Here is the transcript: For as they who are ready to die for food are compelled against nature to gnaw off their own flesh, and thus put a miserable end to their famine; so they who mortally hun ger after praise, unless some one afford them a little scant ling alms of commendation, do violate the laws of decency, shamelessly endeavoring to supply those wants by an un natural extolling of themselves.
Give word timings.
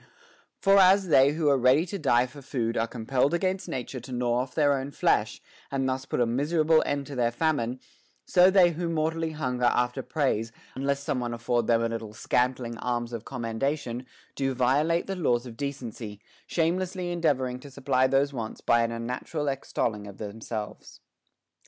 For 0.57 0.79
as 0.79 1.09
they 1.09 1.33
who 1.33 1.47
are 1.49 1.59
ready 1.59 1.85
to 1.85 1.99
die 1.99 2.25
for 2.25 2.41
food 2.41 2.75
are 2.75 2.87
compelled 2.87 3.35
against 3.35 3.69
nature 3.69 3.99
to 3.99 4.11
gnaw 4.11 4.39
off 4.39 4.55
their 4.55 4.73
own 4.73 4.89
flesh, 4.89 5.39
and 5.69 5.87
thus 5.87 6.05
put 6.05 6.19
a 6.19 6.25
miserable 6.25 6.81
end 6.87 7.05
to 7.05 7.15
their 7.15 7.29
famine; 7.29 7.79
so 8.25 8.49
they 8.49 8.71
who 8.71 8.89
mortally 8.89 9.33
hun 9.33 9.59
ger 9.59 9.65
after 9.65 10.01
praise, 10.01 10.51
unless 10.73 11.03
some 11.03 11.19
one 11.19 11.35
afford 11.35 11.67
them 11.67 11.83
a 11.83 11.89
little 11.89 12.13
scant 12.15 12.57
ling 12.57 12.79
alms 12.79 13.13
of 13.13 13.25
commendation, 13.25 14.07
do 14.33 14.55
violate 14.55 15.05
the 15.05 15.15
laws 15.15 15.45
of 15.45 15.55
decency, 15.55 16.19
shamelessly 16.47 17.11
endeavoring 17.11 17.59
to 17.59 17.69
supply 17.69 18.07
those 18.07 18.33
wants 18.33 18.59
by 18.59 18.81
an 18.81 18.91
un 18.91 19.05
natural 19.05 19.47
extolling 19.47 20.07
of 20.07 20.17
themselves. 20.17 20.99